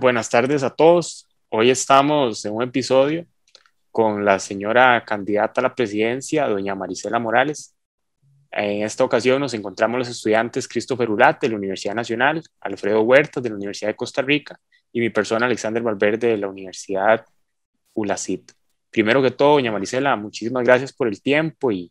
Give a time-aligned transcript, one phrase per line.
[0.00, 1.26] Buenas tardes a todos.
[1.48, 3.26] Hoy estamos en un episodio
[3.90, 7.74] con la señora candidata a la presidencia, doña Marisela Morales.
[8.52, 13.42] En esta ocasión nos encontramos los estudiantes Christopher Ulat de la Universidad Nacional, Alfredo Huertas
[13.42, 14.60] de la Universidad de Costa Rica
[14.92, 17.26] y mi persona Alexander Valverde de la Universidad
[17.94, 18.52] ULACIT.
[18.90, 21.90] Primero que todo, doña Marisela, muchísimas gracias por el tiempo y,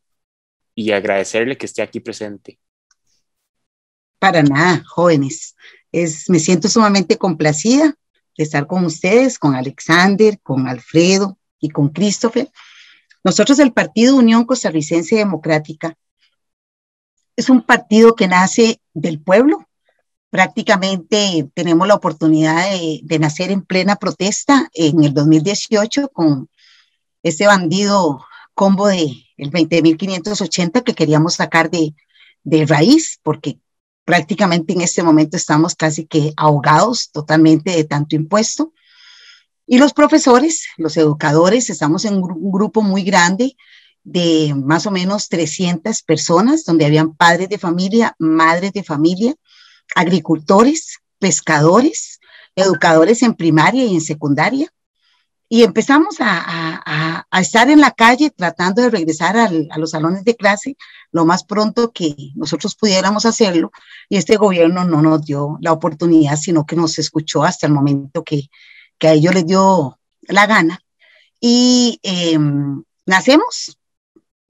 [0.74, 2.58] y agradecerle que esté aquí presente.
[4.18, 5.58] Para nada, jóvenes.
[5.92, 7.96] Es, me siento sumamente complacida
[8.38, 12.52] de estar con ustedes, con Alexander, con Alfredo y con Christopher.
[13.24, 15.98] Nosotros, el Partido Unión Costarricense Democrática,
[17.36, 19.68] es un partido que nace del pueblo.
[20.30, 26.50] Prácticamente tenemos la oportunidad de, nacer en plena protesta en el 2018 con
[27.24, 31.94] este bandido combo de el 20.580 que queríamos sacar de,
[32.44, 33.60] de raíz, porque
[34.08, 38.72] prácticamente en este momento estamos casi que ahogados totalmente de tanto impuesto.
[39.68, 43.58] Y los profesores, los educadores, estamos en un grupo muy grande
[44.06, 49.36] de más o menos 300 personas, donde habían padres de familia, madres de familia,
[49.94, 52.22] agricultores, pescadores,
[52.56, 54.72] educadores en primaria y en secundaria,
[55.50, 60.76] y empezamos a, estar en la calle tratando de regresar a los salones de clase
[61.12, 63.72] lo más pronto que nosotros pudiéramos hacerlo.
[64.10, 68.24] Y este gobierno no nos dio la oportunidad, sino que nos escuchó hasta el momento
[68.24, 68.50] que,
[69.02, 70.80] a ellos les dio la gana.
[71.40, 73.78] Y em, nacemos.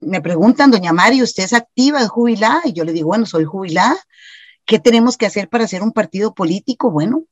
[0.00, 2.62] Me preguntan, doña Mari, ¿usted es activa, es jubilada?
[2.64, 3.96] Y yo le digo, bueno, soy jubilada.
[4.64, 6.90] ¿Qué tenemos que hacer para hacer un partido político?
[6.90, 7.24] Bueno,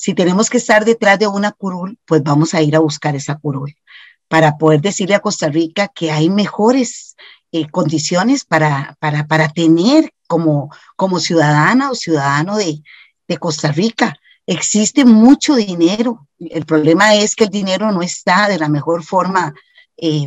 [0.00, 3.36] si tenemos que estar detrás de una curul, pues vamos a ir a buscar esa
[3.36, 3.76] curul
[4.28, 7.16] para poder decirle a Costa Rica que hay mejores
[7.52, 12.82] eh, condiciones para, para, para tener como, como ciudadana o ciudadano de,
[13.28, 14.16] de Costa Rica.
[14.46, 16.26] Existe mucho dinero.
[16.38, 19.52] El problema es que el dinero no está de la mejor forma
[19.98, 20.26] eh,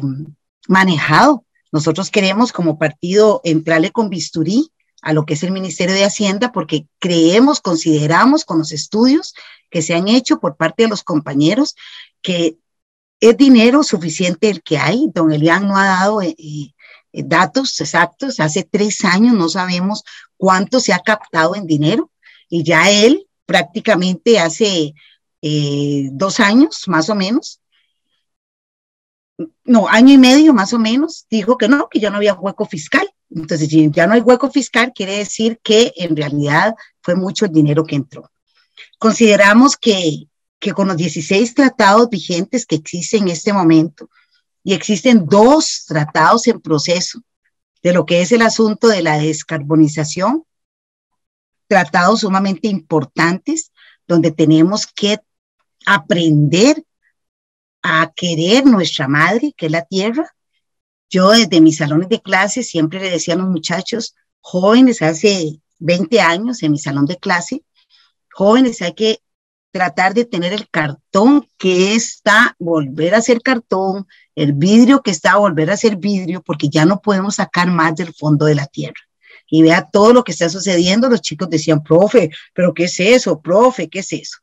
[0.67, 1.45] manejado.
[1.71, 4.71] Nosotros queremos como partido entrarle con bisturí
[5.03, 9.33] a lo que es el Ministerio de Hacienda porque creemos, consideramos con los estudios
[9.69, 11.75] que se han hecho por parte de los compañeros,
[12.21, 12.57] que
[13.19, 15.09] es dinero suficiente el que hay.
[15.13, 16.73] Don Elian no ha dado eh, eh,
[17.25, 18.39] datos exactos.
[18.39, 20.03] Hace tres años no sabemos
[20.37, 22.11] cuánto se ha captado en dinero
[22.49, 24.93] y ya él prácticamente hace
[25.41, 27.59] eh, dos años más o menos,
[29.65, 32.65] no, año y medio más o menos, dijo que no, que ya no había hueco
[32.65, 33.09] fiscal.
[33.35, 37.51] Entonces, si ya no hay hueco fiscal, quiere decir que en realidad fue mucho el
[37.51, 38.31] dinero que entró.
[38.99, 40.27] Consideramos que,
[40.75, 44.09] con los 16 tratados vigentes que existen en este momento,
[44.63, 47.21] y existen dos tratados en proceso
[47.81, 50.45] de lo que es el asunto de la descarbonización,
[51.67, 53.71] tratados sumamente importantes,
[54.07, 55.19] donde tenemos que
[55.85, 56.83] aprender
[57.81, 60.33] a querer nuestra madre, que es la tierra.
[61.13, 66.19] Yo desde mis salones de clase siempre le decía a los muchachos jóvenes, hace 20
[66.19, 67.63] años en mi salón de clase,
[68.31, 69.19] jóvenes, hay que
[69.71, 75.35] tratar de tener el cartón que está, volver a ser cartón, el vidrio que está,
[75.35, 79.01] volver a ser vidrio, porque ya no podemos sacar más del fondo de la tierra.
[79.47, 81.09] Y vea todo lo que está sucediendo.
[81.09, 83.39] Los chicos decían, profe, pero ¿qué es eso?
[83.39, 84.39] Profe, ¿qué es eso?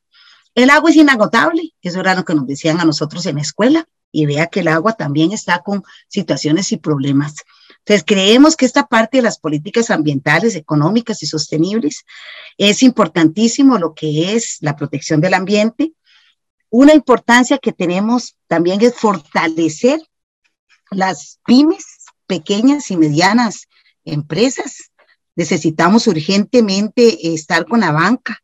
[0.55, 1.75] El agua es inagotable.
[1.83, 3.89] Eso era lo que nos decían a nosotros en la escuela.
[4.13, 7.37] Y vea que el agua también está con situaciones y problemas.
[7.79, 12.05] Entonces, creemos que esta parte de las políticas ambientales, económicas y sostenibles
[12.59, 15.93] es importantísimo lo que es la protección del ambiente.
[16.69, 20.01] Una importancia que tenemos también es fortalecer
[20.91, 21.85] las pymes,
[22.27, 23.67] pequeñas y medianas
[24.05, 24.91] empresas.
[25.35, 28.39] Necesitamos urgentemente estar con la banca,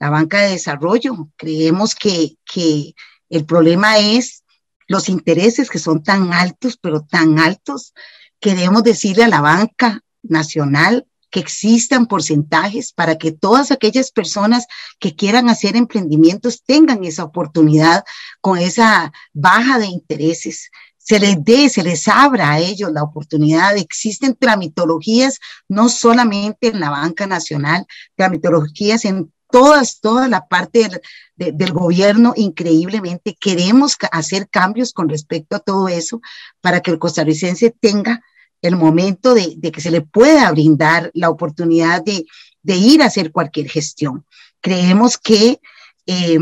[0.00, 1.28] la banca de desarrollo.
[1.36, 2.94] Creemos que, que
[3.28, 4.44] el problema es
[4.88, 7.94] los intereses que son tan altos, pero tan altos,
[8.40, 14.66] queremos decirle a la banca nacional que existan porcentajes para que todas aquellas personas
[14.98, 18.02] que quieran hacer emprendimientos tengan esa oportunidad
[18.40, 20.70] con esa baja de intereses.
[20.96, 23.76] Se les dé, se les abra a ellos la oportunidad.
[23.76, 25.38] Existen tramitologías
[25.68, 27.86] no solamente en la banca nacional,
[28.16, 30.88] tramitologías en todas, toda la parte
[31.36, 33.36] del, gobierno increíblemente.
[33.38, 36.20] Queremos hacer cambios con respecto a todo eso
[36.60, 38.22] para que el costarricense tenga
[38.62, 42.26] el momento de, que se le pueda brindar la oportunidad de,
[42.64, 44.26] ir a hacer cualquier gestión.
[44.60, 45.60] Creemos que
[46.06, 46.38] eh,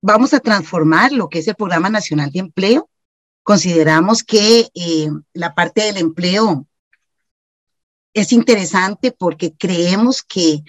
[0.00, 2.88] vamos a transformar lo que es el Programa Nacional de Empleo.
[3.42, 6.66] Consideramos que eh, la parte del empleo
[8.14, 10.62] es interesante porque creemos que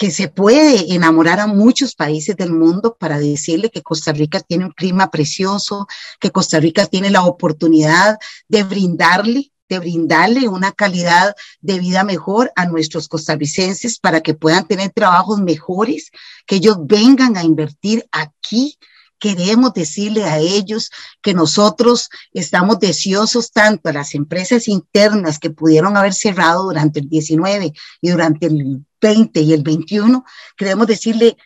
[0.00, 4.64] que se puede enamorar a muchos países del mundo para decirle que Costa Rica tiene
[4.64, 5.86] un clima precioso,
[6.18, 8.16] que Costa Rica tiene la oportunidad
[8.48, 14.66] de brindarle de brindarle una calidad de vida mejor a nuestros costarricenses para que puedan
[14.66, 16.10] tener trabajos mejores,
[16.46, 18.78] que ellos vengan a invertir aquí.
[19.20, 20.90] Queremos decirle a ellos
[21.22, 27.08] que nosotros estamos deseosos tanto a las empresas internas que pudieron haber cerrado durante el
[27.08, 30.24] 19 y durante el 20 y el 21,
[30.56, 31.36] queremos decirle,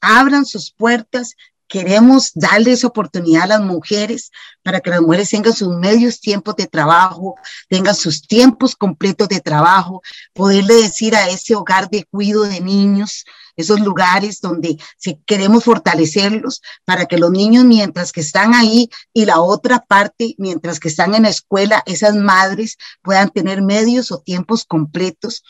[0.00, 1.34] abran sus puertas,
[1.68, 4.30] queremos darles oportunidad a las mujeres
[4.62, 7.36] para que las mujeres tengan sus medios tiempos de trabajo,
[7.68, 10.02] tengan sus tiempos completos de trabajo,
[10.32, 13.24] poderle decir a ese hogar de cuido de niños,
[13.54, 19.26] esos lugares donde si queremos fortalecerlos para que los niños mientras que están ahí y
[19.26, 24.20] la otra parte, mientras que están en la escuela, esas madres puedan tener medios o
[24.20, 25.42] tiempos completos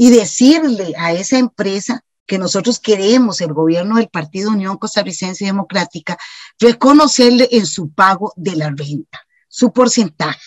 [0.00, 6.16] y decirle a esa empresa que nosotros queremos, el gobierno del Partido Unión Costarricense Democrática,
[6.60, 10.40] reconocerle en su pago de la renta, su porcentaje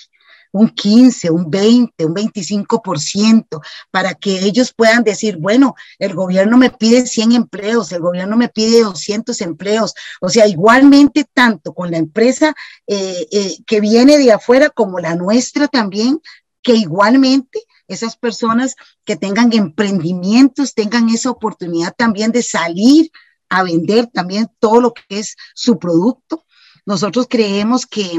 [0.53, 6.69] un 15, un 20, un 25%, para que ellos puedan decir, bueno, el gobierno me
[6.69, 9.93] pide 100 empleos, el gobierno me pide 200 empleos.
[10.19, 12.53] O sea, igualmente tanto con la empresa
[12.85, 16.19] eh, eh, que viene de afuera como la nuestra también,
[16.61, 23.11] que igualmente esas personas que tengan emprendimientos tengan esa oportunidad también de salir
[23.49, 26.45] a vender también todo lo que es su producto.
[26.85, 28.17] Nosotros creemos que,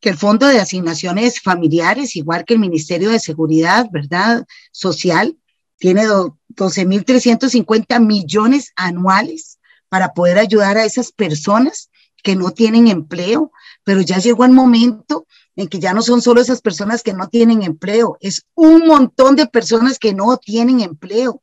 [0.00, 4.44] que el Fondo de Asignaciones Familiares, igual que el Ministerio de Seguridad, ¿verdad?
[4.72, 5.36] Social,
[5.78, 11.90] tiene 12.350 millones anuales para poder ayudar a esas personas
[12.22, 13.52] que no tienen empleo,
[13.84, 17.28] pero ya llegó el momento en que ya no son solo esas personas que no
[17.28, 21.42] tienen empleo, es un montón de personas que no tienen empleo.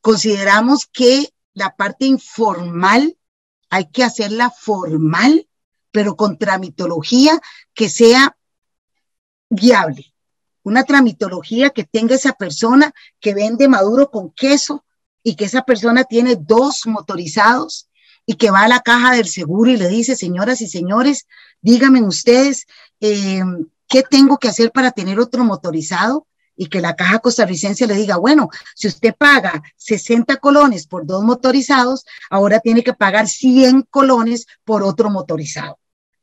[0.00, 3.16] Consideramos que la parte informal
[3.70, 5.48] hay que hacerla formal,
[5.90, 7.40] pero con tramitología
[7.74, 8.36] que sea
[9.50, 10.14] viable.
[10.62, 14.84] Una tramitología que tenga esa persona que vende maduro con queso
[15.22, 17.88] y que esa persona tiene dos motorizados
[18.26, 21.26] y que va a la caja del seguro y le dice, señoras y señores,
[21.64, 22.66] díganme ustedes
[23.00, 23.42] eh,
[23.88, 26.26] qué tengo que hacer para tener otro motorizado
[26.56, 31.24] y que la caja costarricense le diga, bueno, si usted paga 60 colones por dos
[31.24, 35.78] motorizados, ahora tiene que pagar 100 colones por otro motorizado.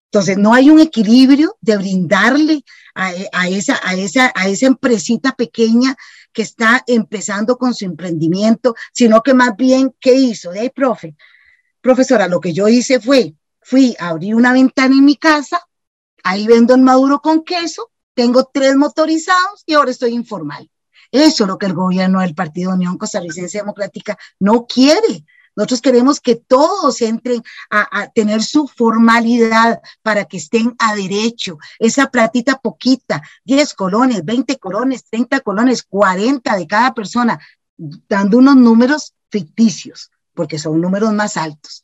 [0.05, 2.63] Entonces, no hay un equilibrio de brindarle
[2.94, 3.13] a,
[3.47, 5.95] esa, a, esa, a esa empresita pequeña
[6.31, 10.51] que está empezando con su emprendimiento, sino que más bien, ¿qué hizo?
[10.51, 11.15] De profe,
[11.81, 15.61] profesora, lo que yo hice fue, fui, abrí una ventana en mi casa,
[16.23, 20.69] ahí vendo el maduro con queso, tengo tres motorizados y ahora estoy informal.
[21.11, 25.25] Eso es lo que el gobierno del Partido Unión Costarricense Democrática no quiere.
[25.55, 31.57] Nosotros queremos que todos entren a, tener su formalidad para que estén a derecho.
[31.77, 37.39] Esa platita poquita, 10 colones, 20 colones, 30 colones, 40 de cada persona,
[37.77, 41.83] dando unos números ficticios porque son números más altos,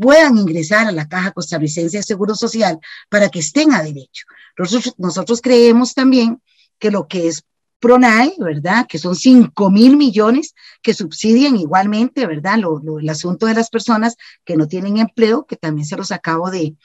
[0.00, 2.78] puedan ingresar a la Caja Costarricense de Seguro Social
[3.08, 4.24] para que estén a derecho.
[4.56, 6.40] Nosotros, nosotros creemos también
[6.78, 7.44] que lo que es
[7.80, 8.86] PRONAE, ¿verdad?
[8.88, 12.58] Que son 5 mil millones que subsidian igualmente, ¿verdad?
[12.58, 16.50] Lo, el asunto de las personas que no tienen empleo, que también se los acabo
[16.50, 16.76] de,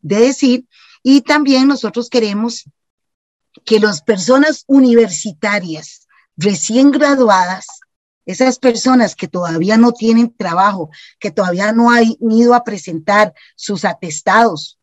[0.00, 0.66] de decir.
[1.02, 2.64] Y también nosotros queremos
[3.64, 7.66] que las personas universitarias recién graduadas
[8.30, 13.84] esas personas que todavía no tienen trabajo, que todavía no han ido a presentar sus
[13.84, 14.78] atestados,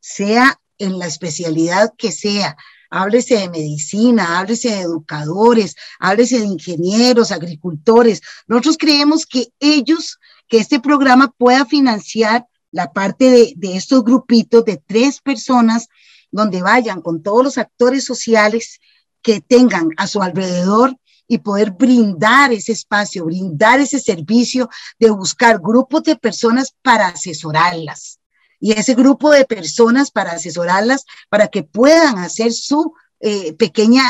[0.00, 2.56] sea en la especialidad que sea,
[2.90, 8.20] háblese de medicina, háblese de educadores, háblese de ingenieros, agricultores.
[8.46, 10.18] Nosotros creemos que ellos,
[10.48, 15.88] que este programa pueda financiar la parte de, de estos grupitos de tres personas
[16.30, 18.80] donde vayan con todos los actores sociales
[19.22, 25.58] que tengan a su alrededor y poder brindar ese espacio, brindar ese servicio de buscar
[25.60, 28.18] grupos de personas para asesorarlas.
[28.60, 34.04] Y ese grupo de personas para asesorarlas, para que puedan hacer su eh, pequeña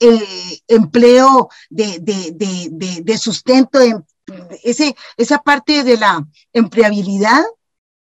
[0.00, 3.78] eh, empleo de, de, de sustento,
[4.62, 7.44] ese, esa parte de la empleabilidad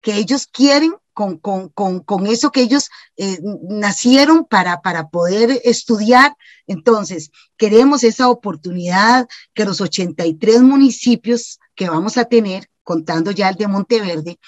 [0.01, 5.61] que ellos quieren con, con, con, con eso que ellos eh, nacieron para, para poder
[5.63, 6.35] estudiar.
[6.67, 13.55] Entonces, queremos esa oportunidad que los 83 municipios que vamos a tener, contando ya el
[13.55, 14.39] de Monteverde,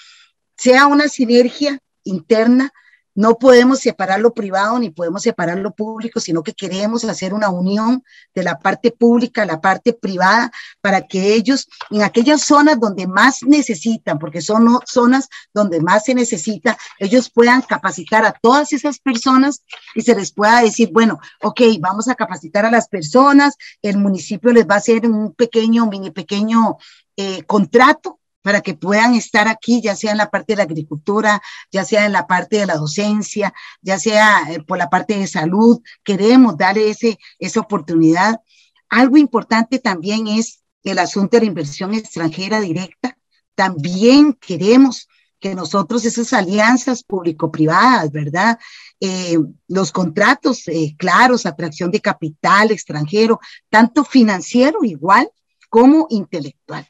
[0.56, 2.72] sea una sinergia interna
[3.14, 7.48] no podemos separar lo privado ni podemos separar lo público, sino que queremos hacer una
[7.48, 8.02] unión
[8.34, 13.42] de la parte pública, la parte privada, para que ellos en aquellas zonas donde más
[13.42, 19.62] necesitan, porque son zonas donde más se necesita, ellos puedan capacitar a todas esas personas
[19.94, 24.52] y se les pueda decir, bueno, ok, vamos a capacitar a las personas, el municipio
[24.52, 26.78] les va a hacer un pequeño, mini pequeño
[27.16, 31.40] eh, contrato para que puedan estar aquí, ya sea en la parte de la agricultura,
[31.72, 35.26] ya sea en la parte de la docencia, ya sea eh, por la parte de
[35.26, 35.80] salud.
[36.04, 38.42] Queremos darle ese, esa oportunidad.
[38.90, 43.16] Algo importante también es el asunto de la inversión extranjera directa.
[43.54, 45.08] También queremos
[45.40, 48.58] que nosotros esas alianzas público-privadas, ¿verdad?
[49.00, 55.30] Eh, los contratos eh, claros, atracción de capital extranjero, tanto financiero igual
[55.70, 56.86] como intelectual.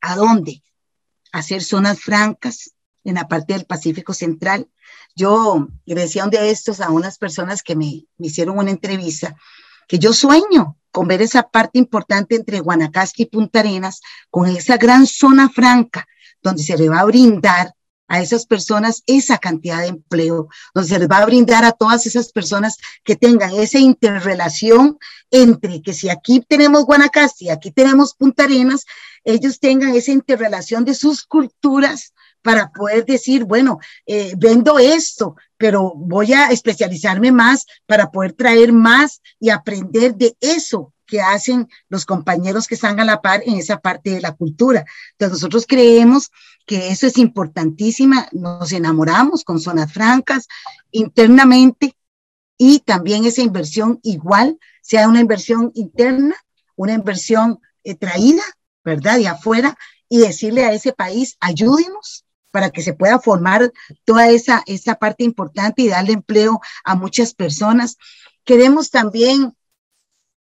[0.00, 0.62] ¿A dónde?
[1.32, 2.72] Hacer zonas francas
[3.04, 4.68] en la parte del Pacífico Central.
[5.14, 9.36] Yo le decía un de estos a unas personas que me, me hicieron una entrevista
[9.88, 14.76] que yo sueño con ver esa parte importante entre Guanacaste y Punta Arenas, con esa
[14.76, 16.06] gran zona franca
[16.42, 17.74] donde se le va a brindar
[18.10, 22.04] a esas personas esa cantidad de empleo, donde se les va a brindar a todas
[22.06, 24.98] esas personas que tengan esa interrelación
[25.30, 28.84] entre que si aquí tenemos Guanacaste y aquí tenemos Punta Arenas,
[29.22, 32.12] ellos tengan esa interrelación de sus culturas
[32.42, 38.72] para poder decir, bueno, eh, vendo esto, pero voy a especializarme más para poder traer
[38.72, 43.56] más y aprender de eso que hacen los compañeros que están a la par en
[43.56, 44.84] esa parte de la cultura.
[45.12, 46.30] Entonces nosotros creemos
[46.66, 50.46] que eso es importantísima, nos enamoramos con zonas francas
[50.92, 51.96] internamente
[52.56, 56.36] y también esa inversión igual sea una inversión interna,
[56.76, 58.42] una inversión eh, traída,
[58.84, 59.18] ¿verdad?
[59.18, 59.76] De afuera
[60.08, 63.72] y decirle a ese país, ayúdenos para que se pueda formar
[64.04, 67.96] toda esa, esa parte importante y darle empleo a muchas personas.
[68.44, 69.54] Queremos también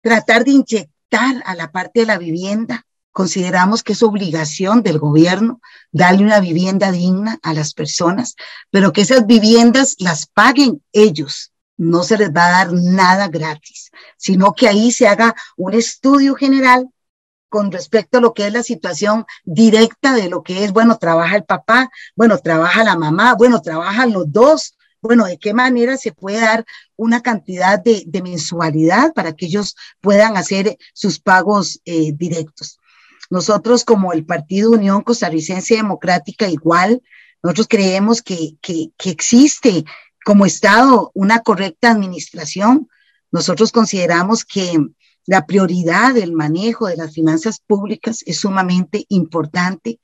[0.02, 2.84] tratar de inyectar a la parte de la vivienda.
[3.12, 8.34] Consideramos que es obligación del gobierno darle una vivienda digna a las personas,
[8.70, 11.52] pero que esas viviendas las paguen ellos.
[11.76, 16.34] No se les va a dar nada gratis, sino que ahí se haga un estudio
[16.34, 16.88] general
[17.48, 21.36] con respecto a lo que es la situación directa de lo que es, bueno, trabaja
[21.36, 26.12] el papá, bueno, trabaja la mamá, bueno, trabajan los dos, bueno, de qué manera se
[26.12, 26.64] puede dar
[26.96, 32.78] una cantidad de, mensualidad para que ellos puedan hacer sus pagos eh, directos.
[33.28, 37.02] Nosotros como el Partido Unión Costarricense Democrática igual,
[37.42, 39.84] nosotros creemos que, que, que existe
[40.24, 42.88] como Estado una correcta administración.
[43.32, 44.78] Nosotros consideramos que
[45.26, 49.98] la prioridad del manejo de las finanzas públicas es sumamente importante.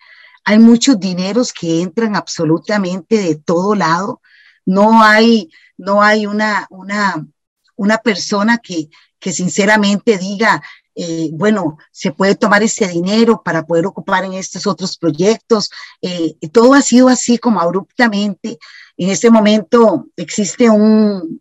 [0.44, 4.20] Hay muchos dineros que entran absolutamente de todo lado
[4.68, 7.26] no hay, no hay una, una,
[7.74, 10.62] una persona que, que sinceramente diga,
[10.94, 15.70] eh, bueno, se puede tomar ese dinero para poder ocupar en estos otros proyectos.
[16.02, 18.58] Eh, todo ha sido así como abruptamente.
[18.98, 21.40] En este momento existe un,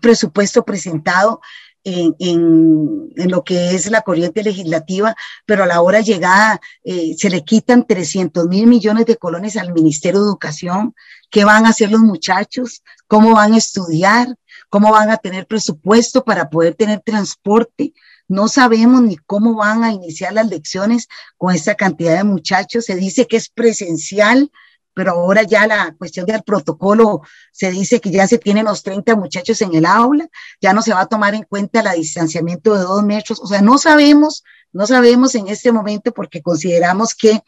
[0.00, 1.42] presupuesto presentado
[1.84, 7.28] en, en, lo que es la corriente legislativa, pero a la hora llegada eh, se
[7.28, 10.94] le quitan 300 mil millones de colones al Ministerio de Educación,
[11.34, 14.36] qué van a hacer los muchachos, cómo van a estudiar,
[14.70, 17.92] cómo van a tener presupuesto para poder tener transporte.
[18.28, 22.84] No sabemos ni cómo van a iniciar las lecciones con esta cantidad de muchachos.
[22.84, 24.52] Se dice que es presencial,
[24.94, 29.16] pero ahora ya la cuestión del protocolo se dice que ya se tienen los 30
[29.16, 30.28] muchachos en el aula,
[30.60, 33.40] ya no se va a tomar en cuenta el distanciamiento de dos metros.
[33.40, 37.40] O sea, no sabemos, no sabemos en este momento porque consideramos que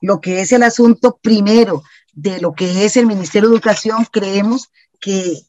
[0.00, 1.82] lo que es el asunto primero
[2.16, 4.70] de lo que es el Ministerio de Educación, creemos
[5.00, 5.42] que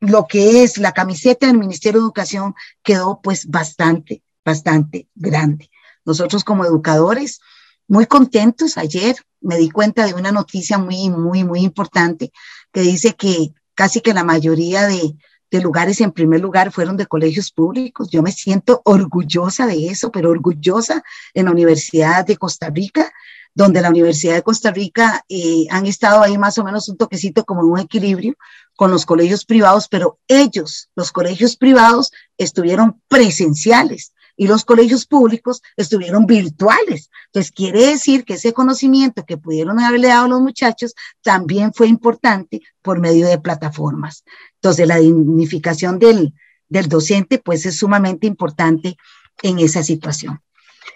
[0.00, 5.70] lo que es la camiseta del Ministerio de Educación quedó pues bastante, bastante grande.
[6.04, 7.40] Nosotros como educadores,
[7.88, 8.78] muy contentos.
[8.78, 12.30] Ayer me di cuenta de una noticia muy, muy, muy importante
[12.72, 15.16] que dice que casi que la mayoría de,
[15.50, 18.08] de lugares en primer lugar fueron de colegios públicos.
[18.10, 21.02] Yo me siento orgullosa de eso, pero orgullosa
[21.34, 23.12] en la Universidad de Costa Rica
[23.54, 27.44] donde la Universidad de Costa Rica eh, han estado ahí más o menos un toquecito
[27.44, 28.34] como un equilibrio
[28.76, 35.60] con los colegios privados, pero ellos, los colegios privados, estuvieron presenciales y los colegios públicos
[35.76, 37.10] estuvieron virtuales.
[37.26, 41.88] Entonces, quiere decir que ese conocimiento que pudieron haberle dado a los muchachos también fue
[41.88, 44.24] importante por medio de plataformas.
[44.54, 46.34] Entonces, la dignificación del,
[46.68, 48.96] del docente, pues es sumamente importante
[49.42, 50.40] en esa situación.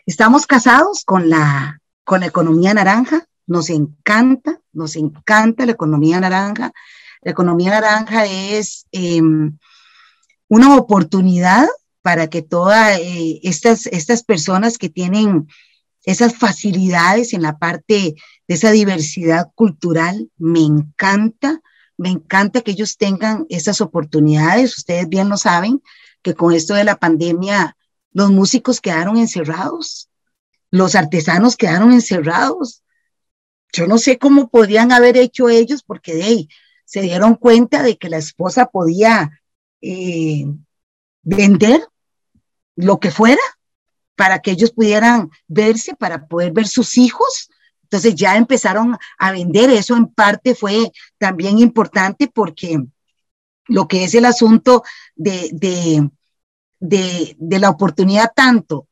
[0.07, 6.73] Estamos casados con la con la economía naranja, nos encanta, nos encanta la economía naranja.
[7.23, 9.59] La economía naranja es em,
[10.49, 11.67] una oportunidad
[12.03, 15.49] para que todas eh, estas, estas personas que tienen
[16.05, 18.15] esas facilidades en la parte
[18.49, 21.61] de esa diversidad cultural, me encanta,
[21.97, 24.77] me encanta que ellos tengan esas oportunidades.
[24.77, 25.81] Ustedes bien lo saben,
[26.23, 27.77] que con esto de la pandemia
[28.13, 30.09] los músicos quedaron encerrados,
[30.73, 32.83] los artesanos quedaron encerrados.
[33.73, 36.49] Yo no sé cómo podrían haber hecho ellos porque de ahí
[36.85, 39.43] se dieron cuenta de que la esposa podía
[39.81, 40.47] eh,
[41.23, 41.87] vender
[42.75, 43.41] lo que fuera
[44.17, 47.51] para que ellos pudieran verse, para poder ver sus hijos.
[47.85, 49.71] Entonces ya empezaron a vender.
[49.71, 52.83] Eso en parte fue también importante porque
[53.67, 54.83] lo que es el asunto
[55.15, 58.89] de, de, de, la oportunidad tanto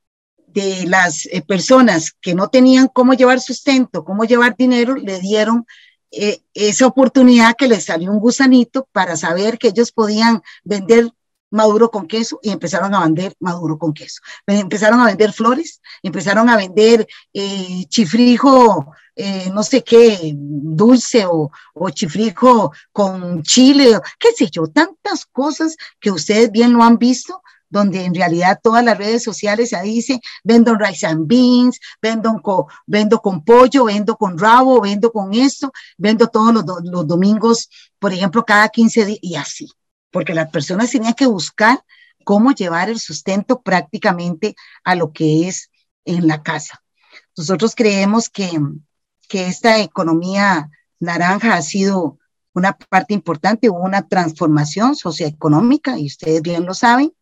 [0.53, 5.67] de las eh, personas que no tenían cómo llevar sustento, cómo llevar dinero, le dieron
[6.11, 11.11] eh, esa oportunidad que les salió un gusanito para saber que ellos podían vender
[11.51, 14.23] maduro con queso y empezaron a vender maduro con queso.
[14.47, 18.93] Empezaron a vender flores, empezaron a vender eh, chifrijo,
[19.53, 26.11] no sé qué, dulce o, o, chifrijo con chile, qué sé yo, tantas cosas que
[26.11, 30.75] ustedes bien lo han visto, donde en realidad todas las redes sociales ahí dice, vendo
[30.75, 36.27] rice and beans, vendo con, vendo con pollo, vendo con rabo, vendo con esto, vendo
[36.29, 39.69] todos los, los domingos, por ejemplo, cada 15 días y así
[40.11, 41.85] porque las personas tenían que buscar
[42.25, 45.71] cómo llevar el sustento prácticamente a lo que es
[46.05, 46.83] en la casa.
[47.37, 48.51] Nosotros creemos que,
[49.29, 52.19] que esta economía naranja ha sido
[52.53, 57.13] una parte importante, hubo una transformación socioeconómica, y ustedes bien lo saben.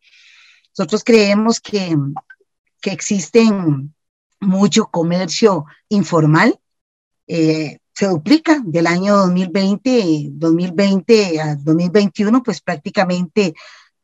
[0.79, 1.93] Nosotros creemos que,
[2.79, 3.93] que existen
[4.39, 6.57] mucho comercio informal.
[7.27, 13.53] Eh, se duplica del año 2020, 2020 a 2021, pues prácticamente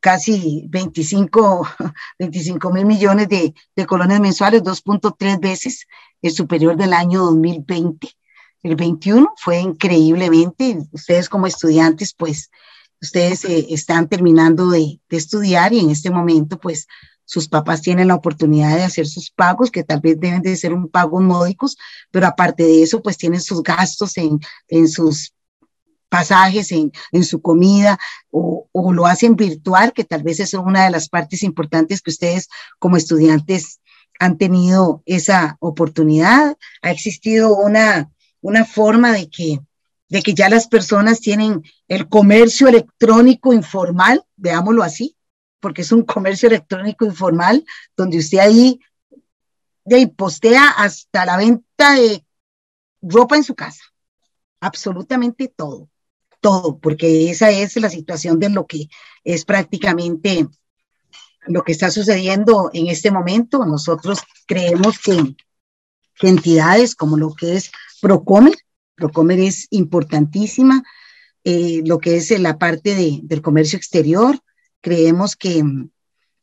[0.01, 1.65] casi 25,
[2.19, 5.87] 25 mil millones de, de colones mensuales, 2.3 veces
[6.21, 8.09] el superior del año 2020.
[8.63, 12.51] El 21 fue increíblemente, ustedes como estudiantes, pues
[13.01, 16.87] ustedes eh, están terminando de, estudiar y en este momento, pues
[17.25, 20.73] sus papás tienen la oportunidad de hacer sus pagos, que tal vez deben de ser
[20.73, 21.77] un pago módicos,
[22.11, 25.33] pero aparte de eso, pues tienen sus gastos en, en sus
[26.09, 27.97] pasajes, en, en su comida,
[28.29, 32.11] o, o, lo hacen virtual, que tal vez es una de las partes importantes que
[32.11, 32.47] ustedes
[32.79, 33.79] como estudiantes
[34.19, 36.57] han tenido esa oportunidad.
[36.81, 39.59] Ha existido una, una forma de que,
[40.09, 45.15] de que ya las personas tienen el comercio electrónico informal, veámoslo así,
[45.59, 47.65] porque es un comercio electrónico informal
[47.97, 48.79] donde usted ahí
[49.83, 52.23] de, postea hasta la venta de
[53.01, 53.83] ropa en su casa.
[54.59, 55.89] Absolutamente todo,
[56.39, 58.89] todo, porque esa es la situación de lo que
[59.23, 60.47] es prácticamente
[61.47, 63.65] lo que está sucediendo en este momento.
[63.65, 65.35] Nosotros creemos que,
[66.21, 68.55] entidades como lo que es Procomer,
[68.95, 70.83] Procomer es importantísima,
[71.43, 74.39] eh, lo que es la parte de, del comercio exterior,
[74.81, 75.63] creemos que,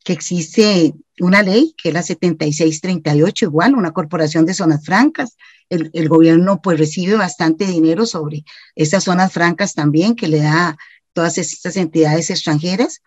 [0.03, 5.35] que existe una ley, que es la 7638, igual, una corporación de zonas francas.
[5.69, 8.43] El, el, gobierno pues recibe bastante dinero sobre
[8.75, 10.77] esas zonas francas también, que le da
[11.13, 13.01] todas estas entidades extranjeras.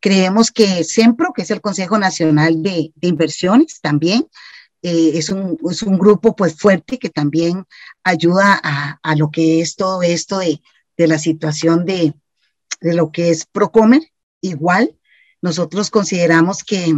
[0.00, 4.26] Creemos que SEMPRO, que es el Consejo Nacional de, de Inversiones, también
[4.86, 7.66] eh, es, un, es, un, grupo pues fuerte que también
[8.04, 10.62] ayuda a, a lo que es todo esto de,
[10.96, 12.14] de la situación de,
[12.80, 14.02] de lo que es Procomer
[14.40, 14.96] igual,
[15.42, 16.94] nosotros consideramos que,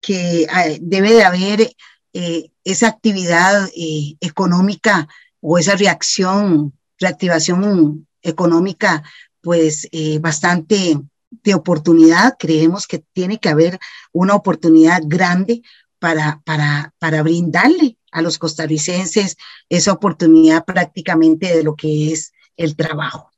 [0.00, 1.72] que ah, debe de haber
[2.12, 5.08] eh, esa actividad eh, económica
[5.40, 9.02] o esa reacción, reactivación económica,
[9.40, 12.36] pues eh, bastante de oportunidad.
[12.38, 13.78] Creemos que tiene que haber
[14.12, 15.62] una oportunidad grande
[15.98, 19.36] para, para, para brindarle a los costarricenses
[19.68, 23.30] esa oportunidad prácticamente de lo que es el trabajo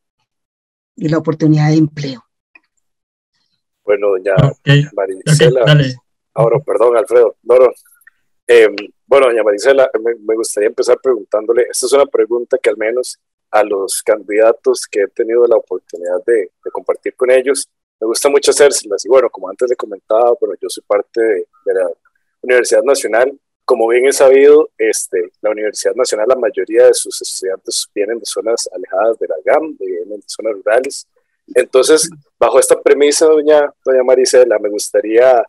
[0.97, 2.25] y la oportunidad de empleo.
[3.85, 4.35] Bueno, doña
[4.95, 5.65] Maricela.
[6.35, 7.37] Ahora, perdón, Alfredo.
[7.43, 7.57] No,
[8.47, 13.19] em, bueno, doña Maricela, me, gustaría empezar preguntándole, esta es una pregunta que al menos
[13.51, 17.69] a los candidatos que he tenido la oportunidad de, compartir con ellos,
[18.01, 19.05] me gusta mucho hacérselas.
[19.05, 21.91] Y bueno, como antes le comentaba, bueno, yo soy parte de, la
[22.43, 23.39] Universidad Nacional.
[23.65, 28.27] Como bien he sabido, este, la Universidad Nacional, la mayoría de sus estudiantes vienen de
[28.27, 31.07] zonas alejadas de la GAM, vienen de zonas rurales.
[31.55, 35.43] Entonces, bajo esta premisa, doña, doña Marisela, me gustaría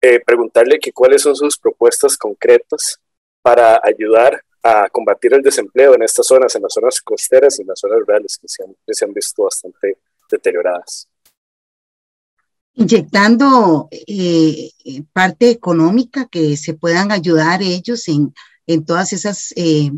[0.00, 3.00] eh, preguntarle que cuáles son sus propuestas concretas
[3.42, 7.68] para ayudar a combatir el desempleo en estas zonas, en las zonas costeras y en
[7.68, 9.98] las zonas rurales que se han, se han visto bastante
[10.30, 11.08] deterioradas.
[12.74, 14.70] Inyectando eh,
[15.12, 18.34] parte económica que se puedan ayudar ellos en,
[18.66, 19.92] en todas esas eh,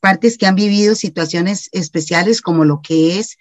[0.00, 3.36] partes que han vivido situaciones especiales como lo que es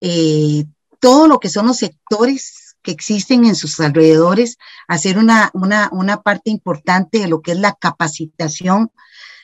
[0.00, 0.64] eh,
[0.98, 4.56] todo lo que son los sectores que existen en sus alrededores,
[4.88, 8.90] hacer una, una, una parte importante de lo que es la capacitación,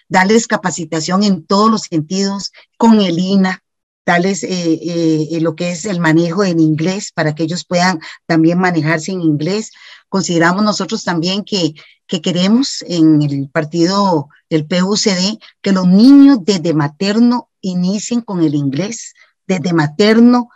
[0.09, 3.63] darles capacitación en todos los sentidos, con el INA,
[4.07, 8.59] darles eh, eh, lo que es el manejo en inglés para que ellos puedan también
[8.59, 9.73] manejarse en inglés.
[10.09, 11.75] Consideramos nosotros también que,
[12.07, 18.55] que queremos en el partido del PUCD que los niños desde materno inicien con el
[18.55, 19.13] inglés,
[19.45, 20.51] desde materno,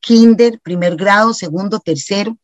[0.00, 2.36] kinder, primer grado, segundo, tercero,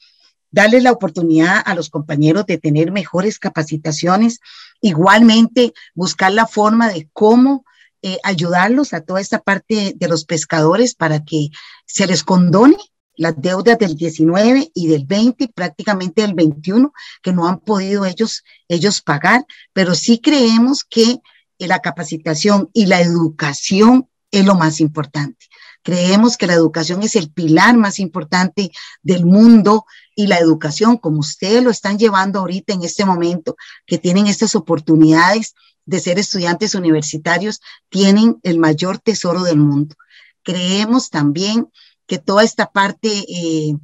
[0.53, 4.39] darle la oportunidad a los compañeros de tener mejores capacitaciones,
[4.81, 7.65] igualmente buscar la forma de cómo
[8.07, 11.49] eh, ayudarlos a toda esta parte de los pescadores para que
[11.87, 12.77] se les condone
[13.17, 18.05] las deudas del 19 y del 20 y prácticamente del 21 que no han podido
[18.05, 21.21] ellos, ellos pagar, pero sí creemos que
[21.59, 25.47] la capacitación y la educación es lo más importante.
[25.83, 28.71] Creemos que la educación es el pilar más importante
[29.03, 33.97] del mundo y la educación, como ustedes lo están llevando ahorita en este momento, que
[33.97, 35.55] tienen estas oportunidades
[35.87, 39.95] de ser estudiantes universitarios, tienen el mayor tesoro del mundo.
[40.43, 41.69] Creemos también
[42.07, 43.75] que toda esta parte, eh,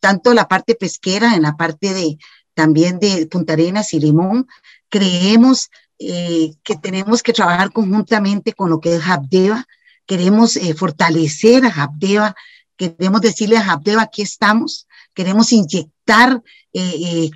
[0.00, 2.18] tanto la parte pesquera, en la parte de
[2.54, 4.46] también de Punta Arenas y Limón,
[4.88, 9.66] creemos eh, que tenemos que trabajar conjuntamente con lo que es Habdeba,
[10.06, 12.34] queremos eh, fortalecer a Habdeba,
[12.76, 16.42] queremos decirle a Habdeba, aquí estamos, queremos inyectar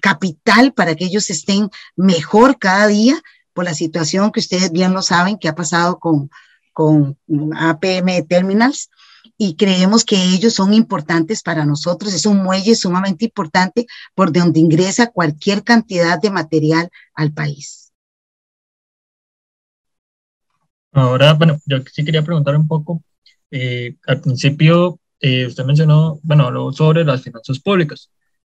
[0.02, 5.02] capital para que ellos estén mejor cada día por la situación que ustedes bien lo
[5.02, 6.30] saben que ha pasado con,
[6.72, 7.16] con
[7.56, 8.90] APM Terminals
[9.36, 12.12] y creemos que ellos son importantes para nosotros.
[12.12, 17.92] Es un muelle sumamente importante por donde ingresa cualquier cantidad de material al país.
[20.92, 23.02] Ahora, bueno, yo sí quería preguntar un poco,
[23.50, 28.10] eh, al principio eh, usted mencionó, bueno, habló sobre las finanzas públicas.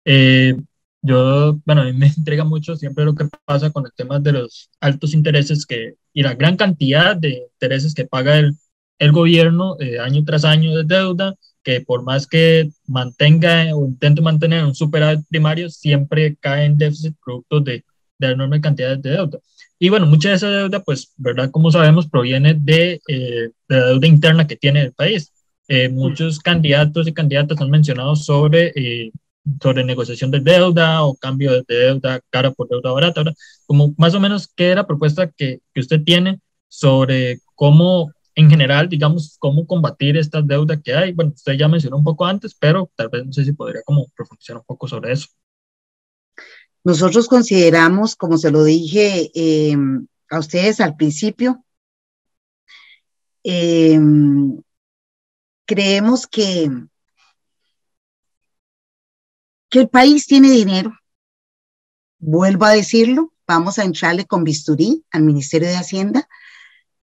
[0.04, 0.56] Eh,
[1.02, 4.32] yo, bueno, a mí me intriga mucho siempre lo que pasa con el tema de
[4.32, 8.56] los altos intereses que, y la gran cantidad de intereses que paga el,
[8.98, 14.64] el gobierno año tras año de deuda, que por más que mantenga o intente mantener
[14.64, 17.84] un superávit primario, siempre cae en déficit producto de,
[18.18, 19.38] de enormes cantidades de deuda.
[19.78, 21.50] Y bueno, mucha de esa deuda, pues, ¿verdad?
[21.50, 25.32] Como sabemos, proviene de, eh, de la deuda interna que tiene el país.
[25.68, 29.10] Eh, muchos candidatos y candidatas han mencionado sobre, eh,
[29.60, 33.36] sobre negociación de deuda o cambio de deuda cara por deuda barata, ¿verdad?
[33.66, 38.48] Como más o menos, ¿qué es la propuesta que, que usted tiene sobre cómo, en
[38.48, 41.12] general, digamos, cómo combatir esta deuda que hay?
[41.12, 44.06] Bueno, usted ya mencionó un poco antes, pero tal vez no sé si podría como
[44.16, 45.28] profundizar un poco sobre eso.
[46.84, 49.76] Nosotros consideramos, como se lo dije eh,
[50.30, 51.64] a ustedes al principio,
[53.44, 53.98] eh,
[55.64, 56.70] creemos que,
[59.72, 60.92] que el país tiene dinero.
[62.18, 66.28] Vuelvo a decirlo, vamos a entrarle con bisturí al Ministerio de Hacienda.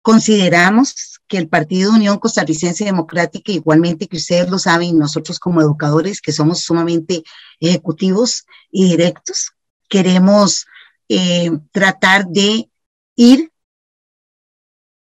[0.04, 6.22] Consideramos que el Partido Unión Costarricense Democrática, igualmente que ustedes lo saben, nosotros como educadores,
[6.22, 7.24] que somos sumamente
[7.60, 9.54] ejecutivos y directos,
[9.90, 10.68] queremos
[11.10, 12.70] eh, tratar de
[13.16, 13.52] ir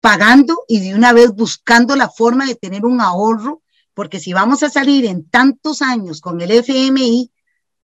[0.01, 3.61] pagando y de una vez buscando la forma de tener un ahorro,
[3.93, 7.31] porque si vamos a salir en tantos años con el FMI,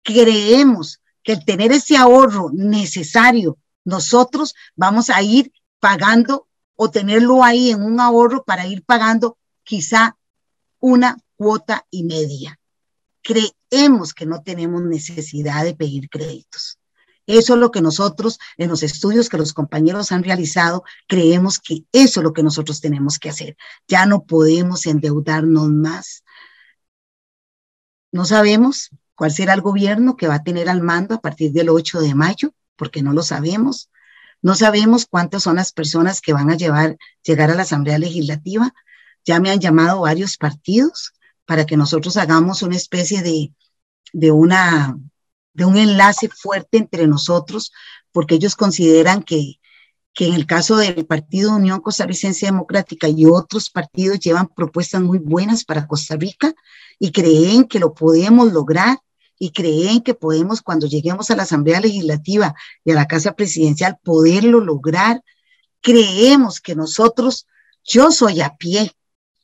[0.03, 7.71] creemos que el tener ese ahorro necesario, nosotros vamos a ir pagando o tenerlo ahí
[7.71, 10.17] en un ahorro para ir pagando quizá
[10.81, 12.59] una cuota y media.
[13.23, 16.79] Creemos que no tenemos necesidad de pedir créditos.
[17.27, 21.85] Eso es lo que nosotros, en los estudios que los compañeros han realizado, creemos que
[21.93, 23.57] eso es lo que nosotros tenemos que hacer.
[23.87, 26.25] Ya no podemos endeudarnos más.
[28.11, 31.69] No sabemos cuál será el gobierno que va a tener al mando a partir del
[31.69, 33.91] 8 de mayo, porque no lo sabemos.
[34.41, 38.73] No sabemos cuántas son las personas que van a llevar, llegar a la Asamblea Legislativa.
[39.25, 41.13] Ya me han llamado varios partidos
[41.45, 43.53] para que nosotros hagamos una especie de,
[44.13, 44.97] de una
[45.55, 47.73] de un enlace fuerte entre nosotros,
[48.11, 49.61] porque ellos consideran que,
[50.15, 55.19] que en el caso del Partido Unión Costarricense Democrática y otros partidos llevan propuestas muy
[55.19, 56.55] buenas para Costa Rica
[56.99, 58.99] y creen que lo podemos lograr
[59.39, 63.99] y creen que podemos, cuando lleguemos a la Asamblea Legislativa y a la Casa Presidencial,
[64.05, 65.23] poderlo lograr
[65.83, 67.47] creemos que nosotros,
[67.85, 68.93] yo soy a pie,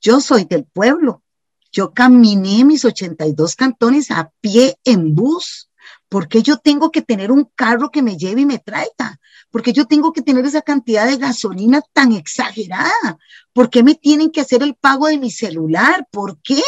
[0.01, 1.23] yo soy del pueblo,
[1.71, 5.69] yo caminé mis 82 cantones a pie en bus.
[6.09, 9.19] Porque yo tengo que tener un carro que me lleve y me traiga?
[9.51, 13.19] porque yo tengo que tener esa cantidad de gasolina tan exagerada?
[13.53, 16.07] ¿Por qué me tienen que hacer el pago de mi celular?
[16.11, 16.63] ¿Por qué?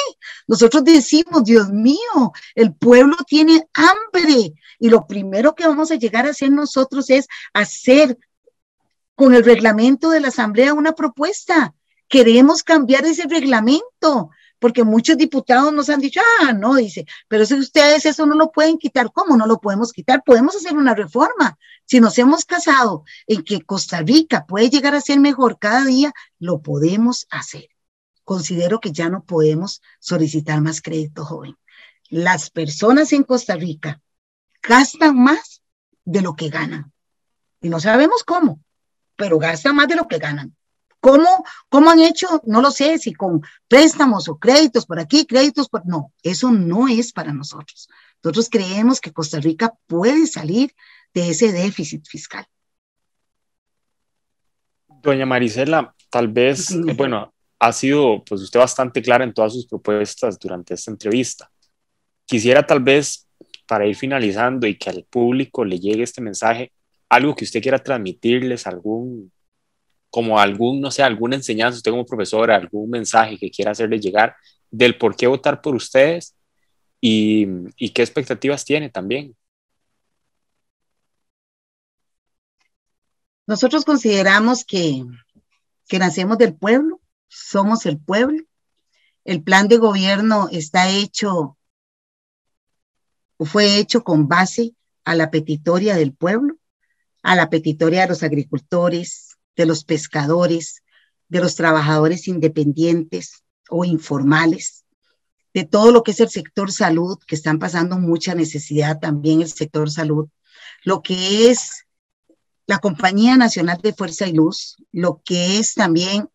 [0.47, 6.27] Nosotros decimos, Dios mío, el pueblo tiene hambre y lo primero que vamos a llegar
[6.27, 8.19] a hacer nosotros es hacer
[9.15, 11.75] con el reglamento de la Asamblea una propuesta.
[12.09, 17.55] Queremos cambiar ese reglamento porque muchos diputados nos han dicho, ah, no, dice, pero si
[17.55, 20.23] ustedes eso no lo pueden quitar, ¿cómo no lo podemos quitar?
[20.23, 21.59] Podemos hacer una reforma.
[21.87, 26.13] Si nos hemos casado en que Costa Rica puede llegar a ser mejor cada día,
[26.39, 27.69] lo podemos hacer.
[28.23, 31.57] Considero que ya no podemos solicitar más crédito, joven.
[32.11, 34.01] Las personas en Costa Rica
[34.63, 35.63] gastan más
[36.05, 36.93] de lo que ganan.
[37.63, 38.63] Y no sabemos cómo,
[39.17, 40.55] pero gastan más de lo que ganan.
[41.01, 42.43] ¿Cómo, ¿Cómo han hecho?
[42.45, 45.87] No lo sé, si con préstamos o créditos por aquí, créditos por...
[45.87, 47.89] No, eso no es para nosotros.
[48.23, 50.75] Nosotros creemos que Costa Rica puede salir
[51.15, 52.45] de ese déficit fiscal.
[55.03, 60.39] Doña Marisela, tal vez, bueno, ha sido pues usted bastante clara en todas sus propuestas
[60.39, 61.51] durante esta entrevista.
[62.27, 63.27] Quisiera tal vez,
[63.67, 66.73] para ir finalizando y que al público le llegue este mensaje,
[67.09, 69.33] algo que usted quiera transmitirles, algún
[70.11, 74.37] como algún, no sé, alguna enseñanza, usted como profesora, algún mensaje que quiera hacerle llegar
[74.71, 76.35] del por qué votar por ustedes
[77.01, 77.47] y,
[77.93, 79.37] qué expectativas tiene también.
[83.47, 85.05] Nosotros consideramos que,
[85.89, 88.43] que nacemos del pueblo, somos el pueblo.
[89.25, 91.57] El plan de gobierno está hecho,
[93.39, 96.57] fue hecho con base a la petitoria del pueblo,
[97.23, 99.30] a la petitoria de los agricultores,
[99.61, 100.83] de los pescadores,
[101.29, 104.87] de los trabajadores independientes o informales,
[105.53, 109.53] de todo lo que es el sector salud, que están pasando mucha necesidad también el
[109.53, 110.31] sector salud,
[110.83, 111.85] lo que es
[112.67, 116.31] la Compañía Nacional de Fuerza y Luz, lo que es también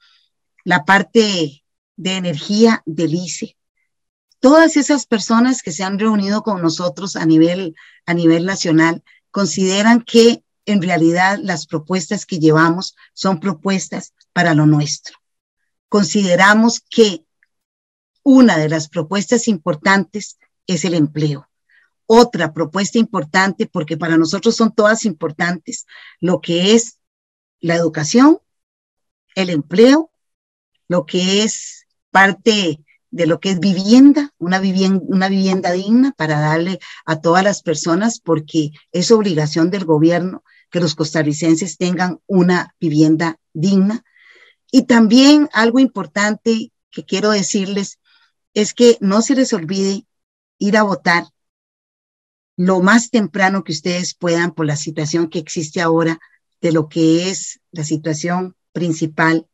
[0.64, 1.64] la parte
[1.96, 3.58] de energía del ICE.
[4.40, 7.74] Todas esas personas que se han reunido con nosotros a nivel,
[8.06, 14.66] a nivel nacional consideran que en realidad las propuestas que llevamos son propuestas para lo
[14.66, 15.18] nuestro.
[15.90, 17.24] Consideramos que
[18.24, 21.48] una de las propuestas importantes es el empleo.
[22.08, 25.86] Otra propuesta importante, porque para nosotros son todas importantes,
[26.20, 26.98] lo que es
[27.60, 28.40] la educación,
[29.36, 30.12] el empleo,
[30.88, 37.22] lo que es parte de lo que es vivienda, una vivienda, digna para darle a
[37.22, 40.44] todas las personas, porque es obligación del gobierno
[40.76, 44.04] que los costarricenses tengan una vivienda digna.
[44.70, 47.98] Y también algo importante que quiero decirles
[48.54, 50.06] es que no se les olvide
[50.58, 51.24] ir a votar
[52.58, 56.20] lo más temprano que ustedes puedan por la situación que existe ahora
[56.60, 59.48] de lo que es la situación principal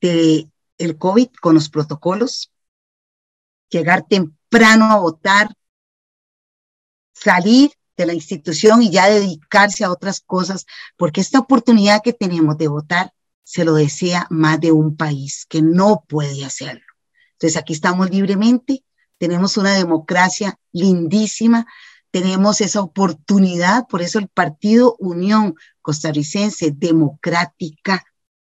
[0.00, 2.50] de el COVID con los protocolos,
[3.70, 5.54] llegar temprano a votar,
[7.12, 10.64] salir de la institución y ya dedicarse a otras cosas,
[10.96, 15.60] porque esta oportunidad que tenemos de votar se lo desea más de un país que
[15.60, 16.86] no puede hacerlo.
[17.32, 18.84] Entonces aquí estamos libremente,
[19.18, 21.66] tenemos una democracia lindísima,
[22.12, 28.04] tenemos esa oportunidad, por eso el Partido Unión Costarricense Democrática,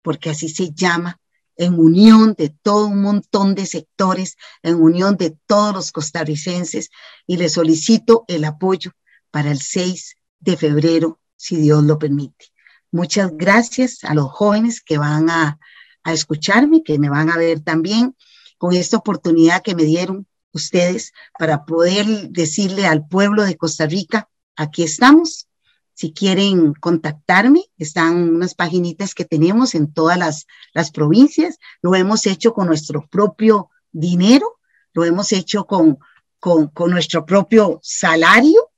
[0.01, 1.19] porque así se llama,
[1.55, 6.89] en unión de todo un montón de sectores, en unión de todos los costarricenses,
[7.27, 8.91] y le solicito el apoyo
[9.31, 12.47] para el 6 de febrero, si Dios lo permite.
[12.91, 15.59] Muchas gracias a los jóvenes que van a,
[16.03, 18.15] a escucharme, que me van a ver también
[18.57, 24.29] con esta oportunidad que me dieron ustedes para poder decirle al pueblo de Costa Rica,
[24.55, 25.47] aquí estamos.
[25.93, 31.57] Si quieren contactarme, están unas paginitas que tenemos en todas las, las provincias.
[31.81, 34.59] Lo hemos hecho con nuestro propio dinero,
[34.93, 35.99] lo hemos hecho con,
[36.39, 38.68] con, con nuestro propio salario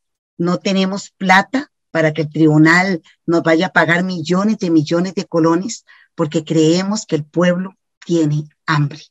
[0.41, 5.25] no tenemos plata para que el tribunal nos vaya a pagar millones de millones de
[5.25, 9.01] colones, porque creemos que el pueblo tiene hambre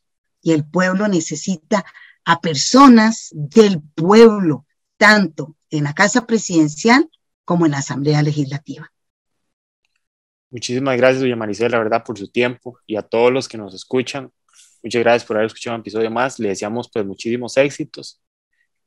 [0.42, 1.84] y el pueblo necesita
[2.24, 4.66] a personas del pueblo,
[4.96, 7.08] tanto en la Casa Presidencial
[7.44, 8.90] como en la Asamblea Legislativa.
[10.50, 13.72] Muchísimas gracias, doña Maricela, la verdad, por su tiempo y a todos los que nos
[13.72, 14.32] escuchan.
[14.82, 16.40] Muchas gracias por haber escuchado un episodio más.
[16.40, 18.20] Le deseamos pues muchísimos éxitos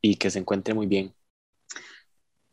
[0.01, 1.13] y que se encuentre muy bien.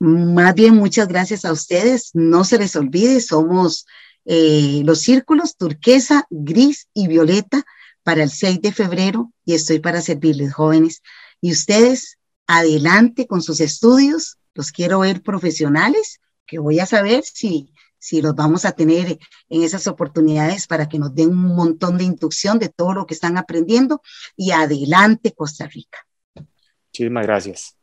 [0.01, 2.11] Más bien, muchas gracias a ustedes.
[2.15, 3.87] No se les olvide, somos
[4.25, 7.65] eh, los círculos turquesa, gris y violeta
[8.03, 11.03] para el 6 de febrero y estoy para servirles, jóvenes.
[11.43, 17.75] Y ustedes, adelante con sus estudios, los quiero ver profesionales, que voy a saber si,
[17.99, 19.19] si los vamos a tener
[19.51, 23.15] en esas oportunidades para que nos den un montón de inducción de todo lo que
[23.15, 24.01] están aprendiendo
[24.35, 25.99] y adelante Costa Rica.
[26.89, 27.80] Muchísimas gracias.